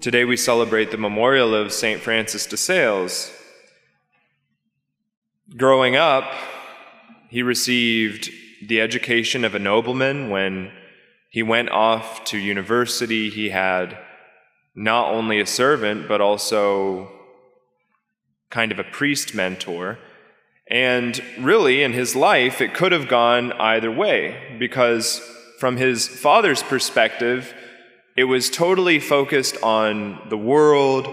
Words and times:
Today 0.00 0.24
we 0.24 0.38
celebrate 0.38 0.90
the 0.90 0.96
memorial 0.96 1.54
of 1.54 1.74
St. 1.74 2.00
Francis 2.00 2.46
de 2.46 2.56
Sales. 2.56 3.30
Growing 5.58 5.94
up, 5.94 6.24
he 7.28 7.42
received 7.42 8.30
the 8.66 8.80
education 8.80 9.44
of 9.44 9.54
a 9.54 9.58
nobleman. 9.58 10.30
When 10.30 10.72
he 11.28 11.42
went 11.42 11.68
off 11.68 12.24
to 12.24 12.38
university, 12.38 13.28
he 13.28 13.50
had 13.50 13.98
not 14.74 15.12
only 15.12 15.38
a 15.38 15.44
servant, 15.44 16.08
but 16.08 16.22
also 16.22 17.12
kind 18.48 18.72
of 18.72 18.78
a 18.78 18.84
priest 18.84 19.34
mentor. 19.34 19.98
And 20.66 21.22
really, 21.38 21.82
in 21.82 21.92
his 21.92 22.16
life, 22.16 22.62
it 22.62 22.72
could 22.72 22.92
have 22.92 23.06
gone 23.06 23.52
either 23.52 23.90
way, 23.90 24.56
because 24.58 25.18
from 25.58 25.76
his 25.76 26.08
father's 26.08 26.62
perspective, 26.62 27.52
it 28.20 28.24
was 28.24 28.50
totally 28.50 29.00
focused 29.00 29.56
on 29.62 30.20
the 30.28 30.36
world, 30.36 31.08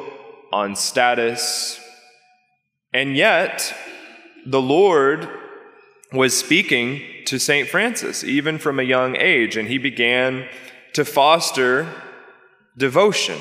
on 0.52 0.76
status. 0.76 1.80
And 2.92 3.16
yet, 3.16 3.74
the 4.46 4.62
Lord 4.62 5.30
was 6.12 6.38
speaking 6.38 7.02
to 7.28 7.40
St. 7.40 7.70
Francis, 7.70 8.26
even 8.26 8.58
from 8.58 8.78
a 8.78 8.84
young 8.84 9.16
age, 9.16 9.56
and 9.56 9.70
he 9.70 9.78
began 9.78 10.50
to 10.96 11.06
foster 11.06 11.88
devotion. 12.78 13.40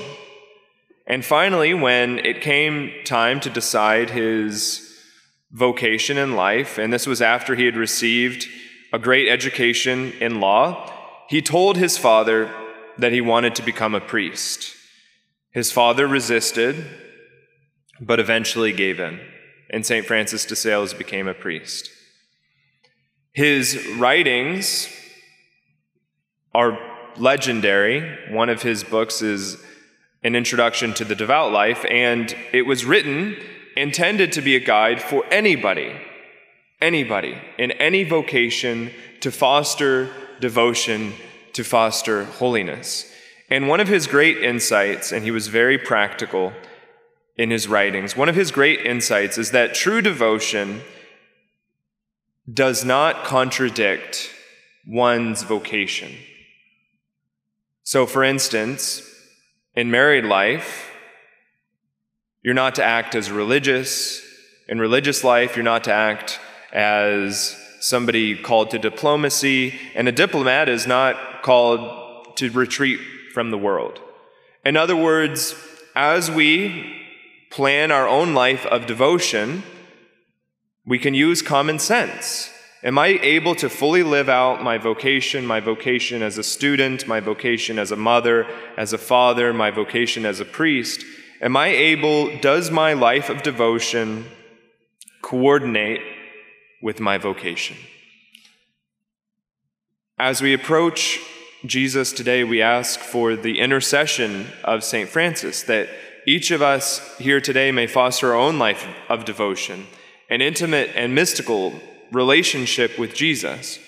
And 1.05 1.25
finally, 1.25 1.75
when 1.75 2.21
it 2.21 2.43
came 2.43 2.93
time 3.05 3.41
to 3.41 3.51
decide 3.51 4.11
his 4.11 4.97
vocation 5.51 6.19
in 6.19 6.37
life, 6.37 6.79
and 6.79 6.93
this 6.93 7.09
was 7.09 7.21
after 7.21 7.57
he 7.57 7.65
had 7.65 7.77
received 7.77 8.47
a 8.93 9.01
great 9.01 9.29
education 9.29 10.13
in 10.21 10.39
law, 10.39 10.89
he 11.29 11.43
told 11.43 11.77
his 11.77 11.99
father, 11.99 12.49
that 12.99 13.13
he 13.13 13.21
wanted 13.21 13.55
to 13.57 13.63
become 13.63 13.95
a 13.95 14.01
priest. 14.01 14.75
His 15.51 15.73
father 15.73 16.07
resisted, 16.07 16.87
but 18.01 18.21
eventually 18.21 18.73
gave 18.73 19.01
in, 19.01 19.21
and 19.71 19.85
St. 19.85 20.07
Francis 20.07 20.45
de 20.45 20.57
Sales 20.57 20.95
became 20.95 21.29
a 21.29 21.35
priest. 21.35 21.91
His 23.33 23.87
writings 23.97 24.89
are 26.55 26.79
legendary. 27.17 28.19
One 28.31 28.49
of 28.49 28.63
his 28.63 28.85
books 28.85 29.23
is 29.23 29.63
An 30.23 30.35
Introduction 30.35 30.95
to 30.95 31.05
the 31.05 31.15
Devout 31.15 31.53
Life, 31.53 31.85
and 31.91 32.35
it 32.53 32.63
was 32.63 32.85
written 32.85 33.37
intended 33.77 34.33
to 34.33 34.41
be 34.41 34.57
a 34.57 34.61
guide 34.61 35.03
for 35.03 35.25
anybody, 35.31 35.93
anybody 36.81 37.37
in 37.59 37.73
any 37.73 38.05
vocation 38.05 38.91
to 39.21 39.31
foster 39.31 40.11
devotion 40.41 41.13
to 41.57 41.65
foster 41.65 42.25
holiness. 42.25 43.11
And 43.51 43.69
one 43.69 43.81
of 43.81 43.89
his 43.89 44.07
great 44.07 44.39
insights, 44.39 45.13
and 45.13 45.25
he 45.25 45.31
was 45.31 45.49
very 45.49 45.79
practical 45.79 46.53
in 47.37 47.51
his 47.51 47.69
writings, 47.69 48.17
one 48.17 48.29
of 48.29 48.35
his 48.35 48.51
great 48.51 48.81
insights 48.81 49.39
is 49.39 49.51
that 49.51 49.75
true 49.75 50.01
devotion 50.01 50.81
does 52.53 52.85
not 52.85 53.25
contradict 53.25 54.31
one's 54.87 55.43
vocation. 55.43 56.13
So, 57.83 58.07
for 58.07 58.25
instance, 58.25 59.03
in 59.75 59.91
married 59.91 60.25
life, 60.25 60.91
you're 62.43 62.55
not 62.55 62.77
to 62.77 62.85
act 62.85 63.15
as 63.15 63.31
religious. 63.31 64.23
In 64.69 64.79
religious 64.79 65.25
life, 65.25 65.57
you're 65.57 65.65
not 65.65 65.85
to 65.85 65.93
act 65.93 66.39
as 66.73 67.57
somebody 67.81 68.37
called 68.37 68.71
to 68.71 68.79
diplomacy, 68.79 69.79
and 69.95 70.09
a 70.09 70.13
diplomat 70.13 70.69
is 70.69 70.87
not 70.87 71.36
called 71.47 72.37
to 72.37 72.51
retreat 72.51 72.99
from 73.33 73.53
the 73.53 73.57
world. 73.59 74.01
In 74.65 74.77
other 74.77 74.97
words, 74.97 75.55
as 75.95 76.29
we 76.29 76.93
plan 77.53 77.93
our 77.93 78.09
own 78.09 78.35
life 78.35 78.67
of 78.67 78.87
devotion, 78.87 79.63
we 80.85 80.99
can 80.99 81.15
use 81.15 81.43
common 81.43 81.79
sense. 81.79 82.51
Am 82.83 82.99
I 82.99 83.21
able 83.23 83.55
to 83.55 83.69
fully 83.69 84.03
live 84.03 84.29
out 84.29 84.65
my 84.65 84.77
vocation, 84.77 85.47
my 85.47 85.61
vocation 85.61 86.21
as 86.21 86.37
a 86.37 86.43
student, 86.43 87.07
my 87.07 87.21
vocation 87.21 87.79
as 87.79 87.93
a 87.93 88.03
mother, 88.11 88.45
as 88.77 88.93
a 88.93 88.99
father, 88.99 89.53
my 89.53 89.71
vocation 89.71 90.27
as 90.27 90.41
a 90.41 90.45
priest? 90.45 91.05
Am 91.41 91.57
I 91.57 91.69
able, 91.69 92.37
does 92.39 92.73
my 92.73 92.93
life 92.93 93.31
of 93.31 93.45
devotion 93.45 94.27
coordinate 95.23 96.03
with 96.83 96.99
my 96.99 97.19
vocation? 97.19 97.77
As 100.19 100.43
we 100.43 100.53
approach 100.53 101.21
Jesus, 101.65 102.13
today 102.13 102.45
we 102.45 102.61
ask 102.61 103.01
for 103.01 103.35
the 103.35 103.61
intercession 103.61 104.49
of 104.63 104.85
St. 104.85 105.09
Francis, 105.09 105.63
that 105.63 105.89
each 106.27 106.51
of 106.51 106.61
us 106.61 107.17
here 107.19 107.41
today 107.41 107.73
may 107.73 107.87
foster 107.87 108.33
our 108.33 108.39
own 108.39 108.59
life 108.59 108.87
of 109.09 109.25
devotion, 109.25 109.87
an 110.29 110.43
intimate 110.43 110.91
and 110.95 111.15
mystical 111.15 111.73
relationship 112.13 112.99
with 112.99 113.15
Jesus. 113.15 113.79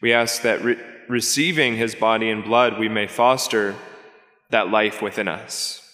We 0.00 0.12
ask 0.12 0.42
that 0.42 0.62
re- 0.62 0.78
receiving 1.08 1.76
his 1.76 1.94
body 1.94 2.30
and 2.30 2.44
blood, 2.44 2.78
we 2.78 2.88
may 2.88 3.06
foster 3.06 3.74
that 4.50 4.70
life 4.70 5.02
within 5.02 5.26
us. 5.26 5.85